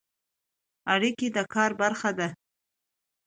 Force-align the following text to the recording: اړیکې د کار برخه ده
اړیکې 0.93 1.27
د 1.35 1.37
کار 1.53 1.71
برخه 1.81 2.11
ده 2.19 2.27